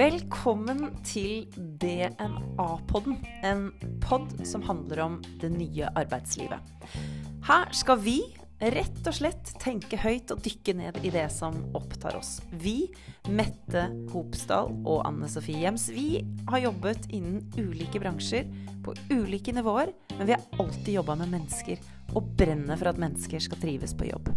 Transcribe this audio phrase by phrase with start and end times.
[0.00, 1.46] Velkommen til
[1.80, 3.16] DNA-podden,
[3.48, 3.70] en
[4.04, 6.60] pod som handler om det nye arbeidslivet.
[7.48, 8.18] Her skal vi
[8.60, 12.42] rett og slett tenke høyt og dykke ned i det som opptar oss.
[12.52, 12.90] Vi,
[13.32, 16.20] Mette Hopsdal og Anne Sofie Hjems, vi
[16.52, 18.44] har jobbet innen ulike bransjer
[18.84, 21.80] på ulike nivåer, men vi har alltid jobba med mennesker
[22.12, 24.28] og brenner for at mennesker skal trives på jobb.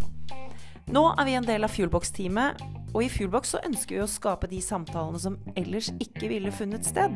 [0.91, 2.59] Nå er vi en del av Fuelbox-teamet,
[2.93, 6.83] og i Fuelbox så ønsker vi å skape de samtalene som ellers ikke ville funnet
[6.85, 7.15] sted.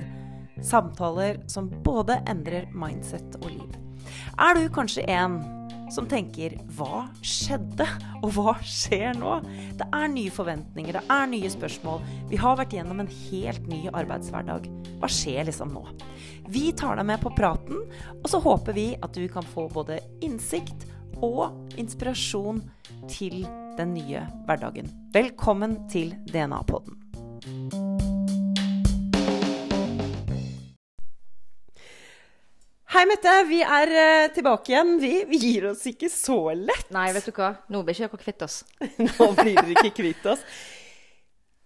[0.64, 3.76] Samtaler som både endrer mindset og liv.
[4.40, 5.42] Er du kanskje en
[5.92, 7.88] som tenker 'hva skjedde',
[8.24, 9.44] og 'hva skjer nå'?
[9.78, 12.02] Det er nye forventninger, det er nye spørsmål.
[12.30, 14.68] Vi har vært gjennom en helt ny arbeidshverdag.
[15.00, 15.86] Hva skjer liksom nå?
[16.48, 17.78] Vi tar deg med på praten,
[18.24, 20.88] og så håper vi at du kan få både innsikt
[21.24, 22.62] og inspirasjon
[23.10, 23.44] til
[23.78, 24.90] den nye hverdagen.
[25.14, 26.98] Velkommen til DNA-podden.
[32.98, 33.32] Hei, Mette.
[33.46, 34.96] Vi er uh, tilbake igjen.
[34.98, 36.88] Vi, vi, gir oss ikke så lett.
[36.96, 37.52] Nei, vet du hva.
[37.70, 38.56] Nå blir ikke dere kvitt oss.
[39.20, 40.42] Nå blir dere ikke kvitt oss.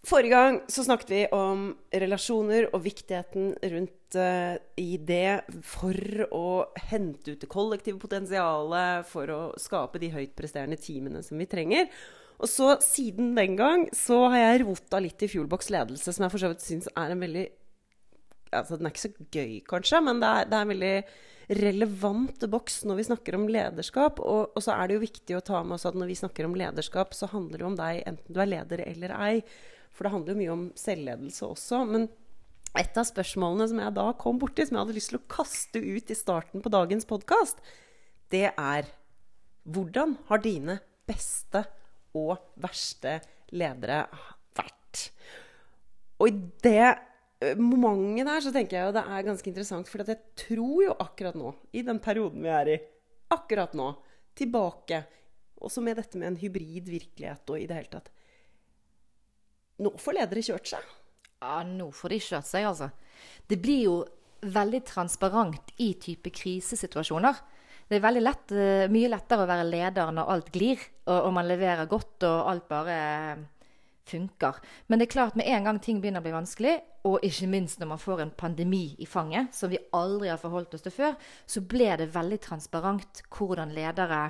[0.02, 6.47] Forrige gang så snakket vi om relasjoner og viktigheten rundt uh, i det for å
[6.89, 11.91] hente ut det kollektive potensialet, for å skape de høytpresterende teamene som vi trenger.
[12.41, 16.33] Og så siden den gang så har jeg rota litt i Fuelbox ledelse, som jeg
[16.33, 17.49] for så vidt syns er en veldig
[18.52, 20.95] altså Den er ikke så gøy, kanskje, men det er, det er en veldig
[21.61, 24.19] relevant boks når vi snakker om lederskap.
[24.19, 26.47] Og, og, så er det jo viktig å ta med oss at når vi snakker
[26.47, 29.35] om lederskap, så handler det om deg enten du er leder eller ei.
[29.92, 31.84] For det handler jo mye om selvledelse også.
[31.89, 32.08] Men
[32.80, 35.81] et av spørsmålene som jeg da kom borti, som jeg hadde lyst til å kaste
[35.84, 37.59] ut i starten på dagens podkast,
[38.31, 38.88] det er
[39.67, 41.66] hvordan har dine beste
[42.17, 43.19] og verste
[43.52, 44.06] ledere
[44.58, 45.09] vært?
[46.22, 49.91] Og i det momentet der så tenker jeg jo det er ganske interessant.
[49.91, 52.80] For jeg tror jo akkurat nå, i den perioden vi er i,
[53.35, 53.94] akkurat nå,
[54.35, 55.03] tilbake
[55.62, 58.07] Også med dette med en hybrid virkelighet og i det hele tatt
[59.81, 60.90] Nå får ledere kjørt seg.
[61.42, 62.92] Ja, nå får de kjørt seg, altså.
[63.50, 63.96] Det blir jo
[64.42, 67.42] veldig transparent i type krisesituasjoner.
[67.90, 71.34] Det er veldig lett, eh, mye lettere å være leder når alt glir, og, og
[71.34, 73.00] man leverer godt og alt bare
[74.08, 74.62] funker.
[74.88, 76.78] Men det er klart med en gang ting begynner å bli vanskelig,
[77.09, 80.78] og ikke minst når man får en pandemi i fanget, som vi aldri har forholdt
[80.78, 84.24] oss til før, så ble det veldig transparent hvordan ledere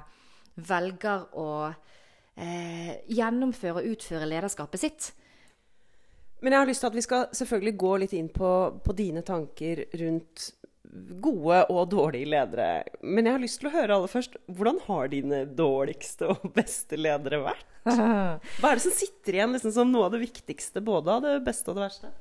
[0.55, 5.11] velger å eh, gjennomføre og utføre lederskapet sitt.
[6.41, 8.49] Men jeg har lyst til at vi skal selvfølgelig gå litt inn på,
[8.81, 10.49] på dine tanker rundt
[11.21, 12.83] gode og dårlige ledere.
[13.01, 16.99] Men jeg har lyst til å høre aller først hvordan har dine dårligste og beste
[16.99, 17.67] ledere vært?
[17.85, 21.37] Hva er det som sitter igjen liksom, som noe av det viktigste, både av det
[21.45, 22.11] beste og det verste?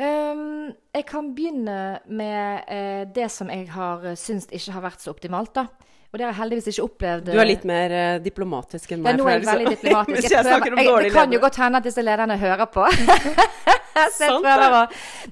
[0.00, 1.78] Um, jeg kan begynne
[2.08, 5.52] med uh, det som jeg har uh, syntes ikke har vært så optimalt.
[5.58, 5.66] da.
[6.12, 7.28] Og det har jeg heldigvis ikke opplevd.
[7.32, 9.14] Du er litt mer uh, diplomatisk enn meg.
[9.14, 10.26] Ja, nå er jeg veldig diplomatisk.
[10.34, 12.84] jeg prøver, jeg, det kan jo godt hende at disse lederne hører på.
[14.16, 14.82] så jeg prøver å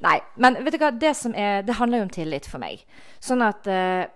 [0.07, 0.15] Nei.
[0.41, 2.81] Men vet du hva, det, er, det handler jo om tillit for meg.
[3.21, 4.09] Sånn at uh,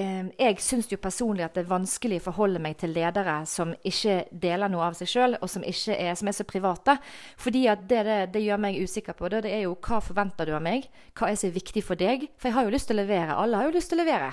[0.00, 4.22] jeg syns jo personlig at det er vanskelig å forholde meg til ledere som ikke
[4.44, 6.96] deler noe av seg sjøl, og som, er, som, er, så private.
[7.40, 10.48] Fordi at det, det, det, gjør meg usikker på det, det er jo hva forventer
[10.48, 10.88] du av meg?
[11.16, 12.30] Hva er så viktig for deg?
[12.36, 13.36] For jeg har jo lyst til å levere.
[13.36, 14.32] Alle har jo lyst til å levere.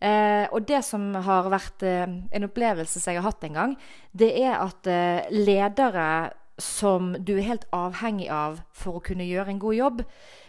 [0.00, 3.78] Eh, og det som har vært eh, en opplevelse som jeg har hatt en gang,
[4.14, 6.08] det er at eh, ledere
[6.58, 10.02] som du er helt avhengig av for å kunne gjøre en god jobb,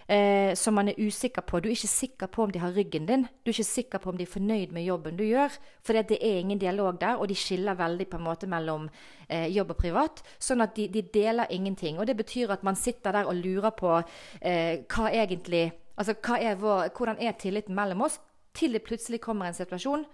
[0.09, 1.61] eh, som man er usikker på.
[1.61, 3.27] Du er ikke sikker på om de har ryggen din.
[3.43, 5.53] Du er ikke sikker på om de er fornøyd med jobben du gjør.
[5.85, 8.89] For det er ingen dialog der, og de skiller veldig på en måte mellom
[9.27, 10.23] eh, jobb og privat.
[10.39, 11.99] Sånn at de, de, deler ingenting.
[11.99, 13.99] Og det betyr at man sitter der og lurer på
[14.41, 18.13] eh, hva egentlig Altså er vår, hvordan er tilliten mellom oss?
[18.55, 20.05] Til det plutselig kommer en situasjon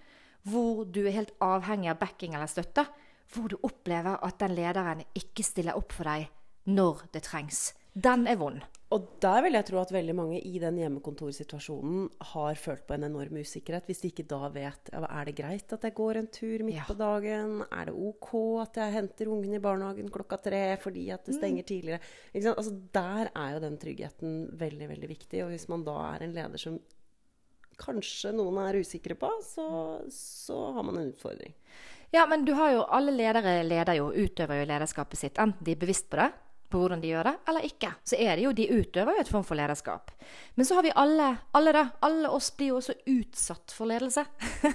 [0.46, 2.86] hvor du er helt avhengig av backing eller støtte.
[3.34, 6.28] Hvor du opplever at den lederen ikke stiller opp for deg
[6.70, 7.72] når det trengs.
[7.96, 8.60] Den er vond.
[8.94, 13.06] Og der vil jeg tro at veldig mange i den hjemmekontorsituasjonen har følt på en
[13.08, 13.88] enorm usikkerhet.
[13.88, 16.78] Hvis de ikke da vet ja, er det greit at jeg går en tur midt
[16.78, 16.84] ja.
[16.86, 17.64] på dagen.
[17.66, 18.30] Er det OK
[18.62, 21.38] at jeg henter ungen i barnehagen klokka tre fordi at det mm.
[21.40, 21.70] stenger mm.
[21.72, 22.12] tidligere?
[22.52, 25.42] Altså, der er jo den tryggheten veldig, veldig viktig.
[25.42, 26.78] Og hvis man da er en leder som
[27.80, 29.66] kanskje noen er usikre på, så,
[30.12, 31.54] så har man en utfordring.
[32.14, 35.40] Ja, men du har jo alle ledere leder jo, utøver jo lederskapet sitt.
[35.42, 36.30] Enten de er bevisst på det,
[36.70, 37.90] på hvordan de gjør det, eller ikke.
[38.06, 40.10] Så er det jo de utøver jo et form for lederskap.
[40.54, 41.28] Men så har vi alle,
[41.58, 44.24] alle da, alle oss blir jo også utsatt for ledelse.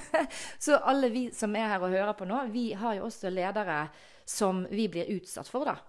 [0.65, 3.86] så alle vi som er her og hører på nå, vi har jo også ledere
[4.27, 5.80] som vi blir utsatt for, da.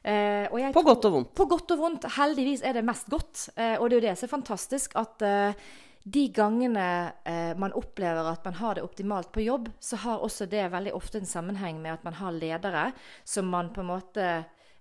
[0.00, 1.32] Eh, på godt og vondt.
[1.36, 2.08] På godt og vondt.
[2.16, 3.50] Heldigvis er det mest godt.
[3.56, 5.70] Eh, og det er jo det som er fantastisk, at eh,
[6.02, 6.86] de gangene
[7.28, 10.94] eh, man opplever at man har det optimalt på jobb, så har også det veldig
[10.96, 12.86] ofte en sammenheng med at man har ledere
[13.24, 14.30] som man på en måte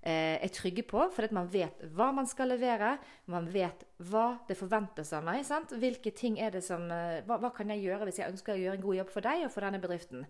[0.02, 2.94] Eh, er trygge på, fordi man vet hva man skal levere.
[3.28, 5.42] Man vet hva det forventes av meg.
[5.44, 5.74] Sant?
[5.76, 8.62] Hvilke ting er det som, eh, hva, hva, kan jeg gjøre hvis jeg ønsker å
[8.62, 10.24] gjøre en god jobb for deg og for denne bedriften?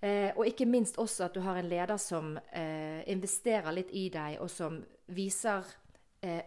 [0.00, 4.08] Eh, og ikke minst også at du har en leder som eh, investerer litt i
[4.08, 4.80] deg, og som
[5.12, 5.68] viser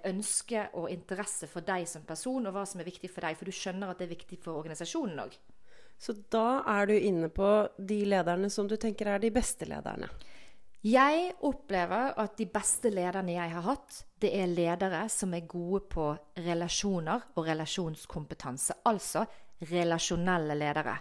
[0.06, 3.38] ønske og interesse for deg som person, og hva som er viktig for deg.
[3.40, 5.38] For du skjønner at det er viktig for organisasjonen òg.
[5.98, 10.10] Så da er du inne på de lederne som du tenker er de beste lederne?
[10.84, 15.86] Jeg opplever at de beste lederne jeg har hatt, det er ledere som er gode
[15.88, 16.10] på
[16.44, 18.81] relasjoner og relasjonskompetanse.
[18.92, 19.24] Altså
[19.70, 20.98] relasjonelle ledere.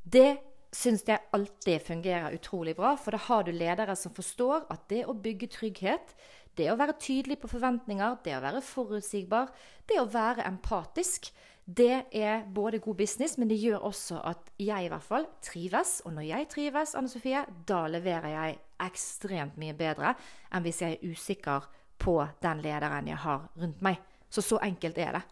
[0.00, 0.30] Det
[0.72, 5.02] syns jeg alltid fungerer utrolig bra, for da har du ledere som forstår at det
[5.04, 6.14] å bygge trygghet,
[6.58, 9.52] det å være tydelig på forventninger, det å være forutsigbar,
[9.88, 11.30] det å være empatisk,
[11.70, 16.00] det er både god business, men det gjør også at jeg i hvert fall trives.
[16.04, 20.14] Og når jeg trives, Anne Sofie, da leverer jeg ekstremt mye bedre
[20.50, 21.68] enn hvis jeg er usikker
[22.00, 24.00] på den lederen jeg har rundt meg.
[24.30, 25.22] Så så enkelt er det.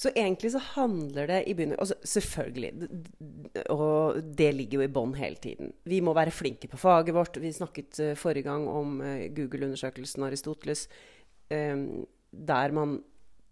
[0.00, 2.88] Så egentlig så handler det i begynnelsen altså Selvfølgelig,
[3.74, 5.74] og det ligger jo i bånn hele tiden.
[5.84, 7.36] Vi må være flinke på faget vårt.
[7.42, 10.86] Vi snakket uh, forrige gang om uh, Google-undersøkelsen Aristoteles,
[11.52, 12.96] um, der man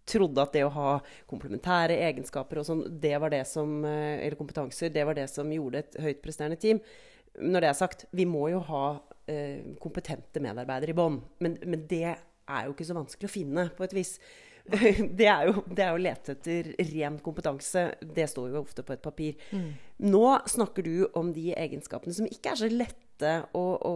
[0.09, 0.95] trodde at det å ha
[1.29, 5.53] komplementære egenskaper og sånn, det var det som, uh, eller kompetanser, det var det som
[5.53, 6.81] gjorde et høyt presterende team
[7.39, 8.85] når det er sagt, vi må jo ha
[9.31, 11.21] eh, kompetente medarbeidere i bånn.
[11.45, 14.17] Men, men, det er jo ikke så vanskelig å finne, på et vis.
[15.19, 17.85] Det er, jo, det er jo å lete etter ren kompetanse.
[18.03, 19.39] Det står jo ofte på et papir.
[19.55, 19.71] Mm.
[20.09, 23.95] Nå snakker du om de egenskapene som ikke er så lette å, å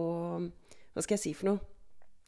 [0.93, 1.69] Hva skal jeg si for noe?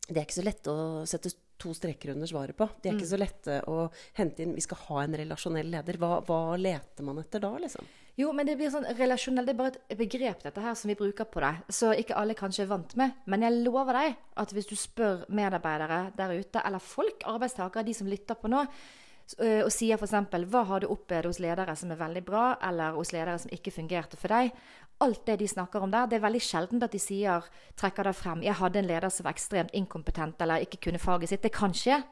[0.05, 0.77] Det er ikke så lett å
[1.09, 2.67] sette to streker under svaret på.
[2.81, 2.99] De er mm.
[2.99, 3.87] ikke så lette å
[4.19, 4.55] hente inn.
[4.57, 5.97] Vi skal ha en relasjonell leder.
[6.01, 7.87] Hva, hva leter man etter da, liksom?
[8.15, 10.95] Jo, men det blir sånn relasjonell Det er bare et begrep, dette her, som vi
[10.95, 11.53] bruker på det.
[11.75, 13.17] Så ikke alle kanskje er vant med.
[13.27, 17.97] Men jeg lover deg at hvis du spør medarbeidere der ute, eller folk, arbeidstakere, de
[17.97, 18.63] som lytter på nå,
[19.33, 20.13] og sier f.eks.:
[20.53, 23.73] Hva har du opplevd hos ledere som er veldig bra, eller hos ledere som ikke
[23.73, 24.53] fungerte for deg?
[25.01, 27.43] Alt det de snakker om der, det er veldig sjelden at de sier,
[27.75, 31.29] trekker det frem 'Jeg hadde en leder som var ekstremt inkompetent', eller ikke kunne faget
[31.29, 31.41] sitt.
[31.41, 32.03] Det kan skje.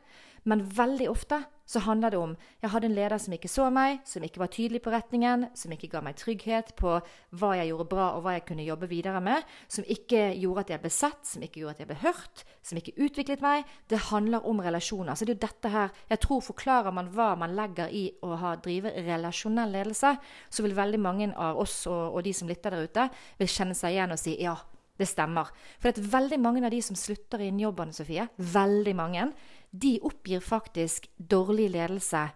[0.44, 4.02] Men veldig ofte så handler det om jeg hadde en leder som ikke så meg,
[4.08, 6.98] som ikke var tydelig på retningen, som ikke ga meg trygghet på
[7.40, 10.74] hva jeg gjorde bra og hva jeg kunne jobbe videre med, som ikke gjorde at
[10.74, 13.70] jeg ble sett, som ikke gjorde at jeg ble hørt, som ikke utviklet meg.
[13.88, 15.16] Det handler om relasjoner.
[15.16, 18.36] Så det er jo dette her Jeg tror forklarer man hva man legger i å
[18.40, 20.16] ha, drive relasjonell ledelse,
[20.50, 23.10] så vil veldig mange av oss og, og de som lytter der ute,
[23.40, 24.58] vil kjenne seg igjen og si ja.
[24.94, 25.48] Det stemmer.
[25.82, 29.32] For det er veldig mange av de som slutter i en Sofie, veldig mange,
[29.74, 32.28] de oppgir faktisk dårlig ledelse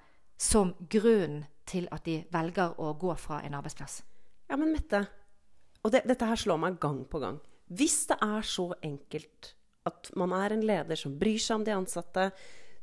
[0.41, 3.99] som grunnen til at de velger å gå fra en arbeidsplass.
[4.49, 5.03] Ja, men Mette,
[5.83, 7.37] og det, dette her slår meg gang på gang.
[7.67, 9.51] Hvis det er så enkelt
[9.87, 12.29] at man er en leder som bryr seg om de ansatte,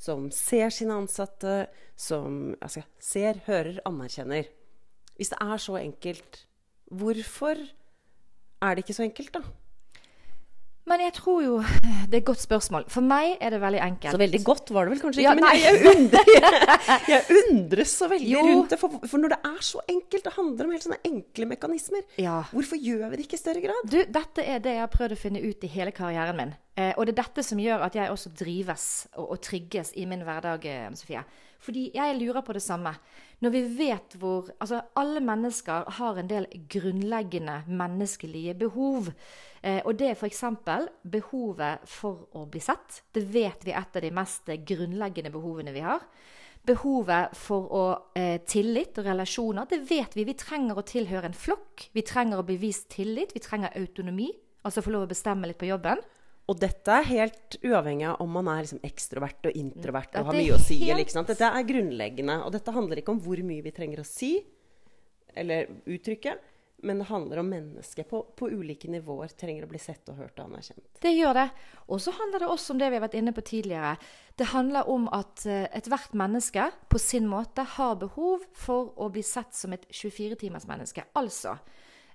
[0.00, 1.64] som ser sine ansatte,
[1.96, 4.50] som altså, ser, hører, anerkjenner
[5.16, 6.40] Hvis det er så enkelt,
[6.90, 7.60] hvorfor
[8.62, 9.42] er det ikke så enkelt, da?
[10.84, 11.52] Men jeg tror jo
[12.10, 12.84] Det er et godt spørsmål.
[12.92, 14.12] For meg er det veldig enkelt.
[14.14, 16.32] Så veldig godt var det vel kanskje ikke, ja, men jeg, undrer,
[17.14, 18.42] jeg, undres så veldig jo.
[18.50, 18.80] rundt det.
[18.80, 22.36] For, for, når det er så enkelt, det handler om helt sånne enkle mekanismer, ja.
[22.52, 23.88] hvorfor gjør vi det ikke i større grad?
[23.88, 26.54] Du, dette er det jeg har prøvd å finne ut i hele karrieren min.
[26.74, 30.06] Eh, og det er dette som gjør at jeg også drives og, og trygges i
[30.10, 31.24] min hverdag, eh, Sofie.
[31.64, 32.92] Fordi jeg lurer på det samme.
[33.40, 39.10] Når vi vet hvor Altså, alle mennesker har en del grunnleggende menneskelige behov.
[39.64, 40.42] Eh, og det er f.eks.
[41.08, 43.00] behovet for å bli sett.
[43.16, 46.04] Det vet vi er et av de mest grunnleggende behovene vi har.
[46.64, 47.84] Behovet for å,
[48.16, 49.68] eh, tillit og relasjoner.
[49.68, 50.26] Det vet vi.
[50.28, 51.88] Vi trenger å tilhøre en flokk.
[51.92, 53.32] Vi trenger å bli vist tillit.
[53.32, 54.30] Vi trenger autonomi.
[54.64, 56.00] Altså få lov å bestemme litt på jobben.
[56.46, 60.36] Og dette er helt uavhengig av om man er liksom ekstrovert og introvert og har
[60.36, 60.76] mye å si.
[60.84, 61.08] Helt...
[61.08, 62.44] Dette er grunnleggende.
[62.44, 64.44] Og dette handler ikke om hvor mye vi trenger å si
[65.34, 66.36] eller uttrykke,
[66.84, 70.38] men det handler om mennesket på, på, ulike nivåer trenger å bli sett og hørt
[70.38, 70.84] og anerkjent.
[71.00, 71.46] Det gjør det.
[71.88, 73.94] Og så handler det også om det vi har vært inne på tidligere.
[74.36, 79.24] Det handler om at uh, ethvert menneske på sin måte har behov for å bli
[79.24, 81.06] sett som et 24-timers menneske.
[81.16, 81.56] Altså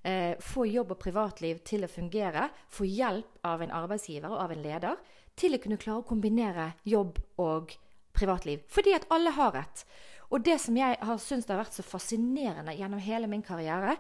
[0.04, 4.54] eh, få jobb og privatliv til å fungere, få hjelp av en arbeidsgiver og av
[4.56, 5.02] en leder
[5.40, 7.76] til å kunne klare å kombinere jobb og
[8.16, 8.64] privatliv.
[8.72, 9.86] Fordi at alle har rett.
[10.30, 13.96] Og det som jeg har syntes har vært så fascinerende gjennom hele min karriere,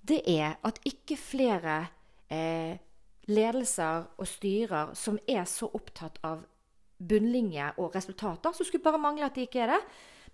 [0.00, 1.80] det er at ikke flere
[2.32, 2.78] eh,
[3.30, 6.44] ledelser og styrer som er så opptatt av
[7.00, 9.80] bunnlinje og resultater, så skulle bare mangle at de ikke er det.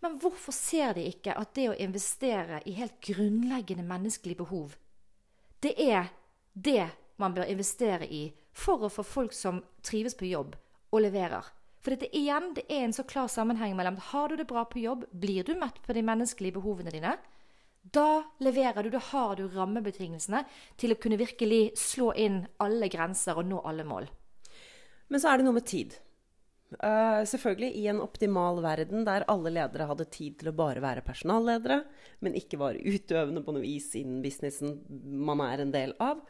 [0.03, 4.75] Men hvorfor ser de ikke at det å investere i helt grunnleggende menneskelige behov,
[5.65, 6.11] det er
[6.53, 10.57] det man bør investere i for å få folk som trives på jobb
[10.93, 11.47] og leverer?
[11.81, 14.83] For dette igjen, det er en så klar sammenheng mellom har du det bra på
[14.83, 17.15] jobb, blir du mett på de menneskelige behovene dine,
[17.93, 20.43] da leverer du, da har du rammebetingelsene
[20.81, 24.09] til å kunne virkelig slå inn alle grenser og nå alle mål.
[25.13, 25.95] Men så er det noe med tid.
[26.83, 31.05] Uh, selvfølgelig i en optimal verden der alle ledere hadde tid til å bare være
[31.07, 31.85] personalledere,
[32.27, 34.81] men ikke var utøvende på noe vis innen businessen
[35.29, 36.25] man er en del av,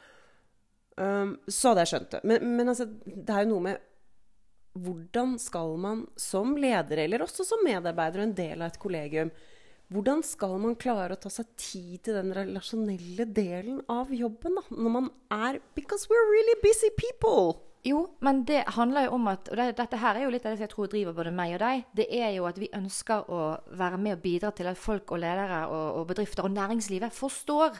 [1.00, 2.22] um, så hadde jeg skjønt det.
[2.28, 3.92] Men, men altså, det er jo noe med
[4.76, 9.32] hvordan skal man som leder, eller også som medarbeider og en del av et kollegium,
[9.92, 14.64] hvordan skal man klare å ta seg tid til den relasjonelle delen av jobben, da?
[14.74, 17.60] Når man er Because we're really busy people.
[17.86, 20.56] Jo, men det handler jo om at Og det, dette her er jo litt av
[20.56, 21.84] det jeg tror driver både meg og deg.
[21.94, 23.40] Det er jo at vi ønsker å
[23.78, 27.78] være med og bidra til at folk og ledere og, og bedrifter og næringslivet forstår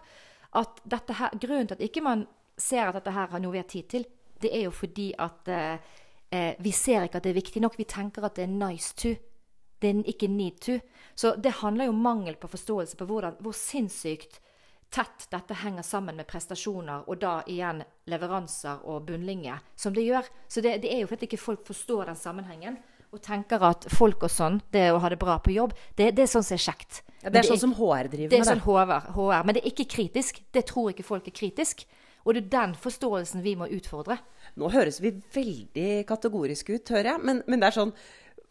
[0.62, 3.60] at dette her Grunnen til at ikke man ser at dette her har noe vi
[3.60, 4.06] har tid til,
[4.40, 5.94] det er jo fordi at eh,
[6.30, 7.78] eh vi ser ikke at det er viktig nok.
[7.78, 9.16] Vi tenker at det er nice to
[9.83, 10.78] det er ikke need to.
[11.14, 14.40] Så det handler jo om mangel på forståelse på hvordan, hvor sinnssykt
[14.90, 20.28] tett dette henger sammen med prestasjoner, og da igjen leveranser og bunnlinje, som det gjør.
[20.49, 22.78] Så det, det er jo fordi ikke folk forstår den sammenhengen.
[23.14, 26.25] Og tenker at folk og sånn, det å ha det bra på jobb, det, det
[26.25, 27.02] er sånn som er kjekt.
[27.23, 28.40] Ja, det er sånn som HR driver med det.
[28.42, 30.42] er sånn HR, HR, Men det er ikke kritisk.
[30.52, 31.87] Det tror ikke folk er kritisk.
[32.26, 34.18] Og det er den forståelsen vi må utfordre.
[34.59, 37.23] Nå høres vi veldig kategoriske ut, hører jeg.
[37.30, 37.95] Men, men det er sånn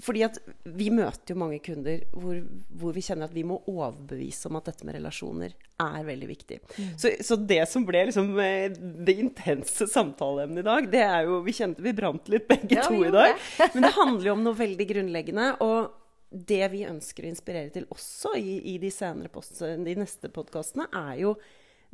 [0.04, 0.38] fordi at
[0.76, 2.36] vi møter jo mange kunder hvor,
[2.76, 6.58] hvor, vi kjenner at vi må overbevise om at dette med relasjoner er veldig viktig.
[6.76, 6.90] Mm.
[7.00, 11.40] Så, så, det som ble liksom eh, det intense samtaleemnet i dag, det er jo
[11.46, 13.40] Vi kjente vi brant litt begge ja, to i dag.
[13.74, 15.48] Men det handler jo om noe veldig grunnleggende.
[15.64, 18.92] Og det vi ønsker å inspirere til også i, i de,
[19.32, 21.36] post, de neste podkastene, er jo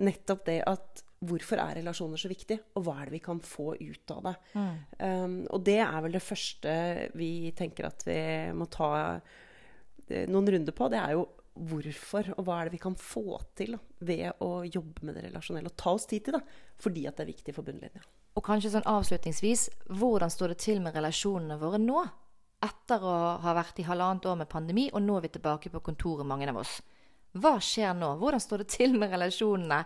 [0.02, 3.76] nettopp det at hvorfor er relasjoner så viktig, og hva er det vi kan få
[3.78, 4.34] ut av det?
[4.58, 4.78] Mm.
[4.98, 6.74] Um, og det er vel det første
[7.18, 8.22] vi tenker at vi
[8.58, 8.90] må ta
[10.10, 10.90] eh, noen runder på.
[10.90, 11.28] Det er jo
[11.62, 15.70] hvorfor, og hva er det vi kan få til ved å jobbe med det relasjonelle.
[15.70, 16.42] Og ta oss tid til det,
[16.82, 18.02] fordi at det er viktig for bunnlinja.
[18.40, 19.68] Og kanskje sånn avslutningsvis,
[20.00, 22.06] hvordan står det til med relasjonene våre nå?
[22.64, 25.84] Etter å ha vært i halvannet år med pandemi, og nå er vi tilbake på
[25.84, 26.80] kontoret, mange av oss.
[27.42, 28.16] Hva skjer nå?
[28.22, 29.84] Hvordan står det til med relasjonene?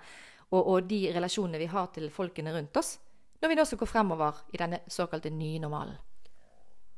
[0.56, 2.96] Og, og, de relasjonene vi har til folkene rundt oss,
[3.42, 5.98] når vi nå skal gå fremover i denne såkalte nye normalen.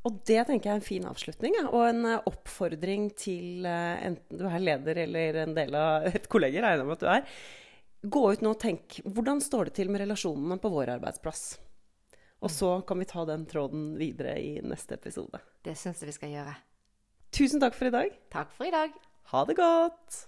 [0.08, 1.66] Og det tenker jeg er en fin avslutning, ja.
[1.68, 6.30] og en eh, oppfordring til uh, enten du er leder eller en del av et
[6.32, 7.42] kollegium, regner jeg med at du er.
[8.08, 11.44] Gå ut nå og tenk hvordan står det til med relasjonene på vår arbeidsplass?
[12.46, 15.42] Og så kan vi ta den tråden videre i neste episode.
[15.66, 16.54] Det syns jeg vi skal gjøre.
[17.34, 18.14] Tusen takk for i dag.
[18.32, 18.94] Takk for i dag.
[19.34, 20.28] Ha det godt.